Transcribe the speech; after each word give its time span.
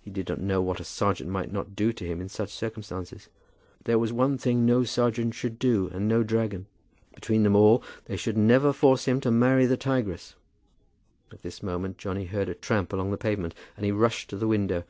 He 0.00 0.10
did 0.10 0.30
not 0.30 0.40
know 0.40 0.62
what 0.62 0.80
a 0.80 0.82
serjeant 0.82 1.28
might 1.28 1.52
not 1.52 1.76
do 1.76 1.92
to 1.92 2.06
him 2.06 2.22
in 2.22 2.30
such 2.30 2.48
circumstances. 2.54 3.28
There 3.84 3.98
was 3.98 4.14
one 4.14 4.38
thing 4.38 4.64
no 4.64 4.84
serjeant 4.84 5.34
should 5.34 5.58
do, 5.58 5.88
and 5.92 6.08
no 6.08 6.22
dragon! 6.22 6.64
Between 7.14 7.42
them 7.42 7.54
all 7.54 7.82
they 8.06 8.16
should 8.16 8.38
never 8.38 8.72
force 8.72 9.04
him 9.04 9.20
to 9.20 9.30
marry 9.30 9.66
the 9.66 9.76
tigress. 9.76 10.34
At 11.30 11.42
this 11.42 11.62
moment 11.62 11.98
Johnny 11.98 12.24
heard 12.24 12.48
a 12.48 12.54
tramp 12.54 12.94
along 12.94 13.10
the 13.10 13.18
pavement, 13.18 13.54
and 13.76 13.84
he 13.84 13.92
rushed 13.92 14.30
to 14.30 14.38
the 14.38 14.48
window. 14.48 14.84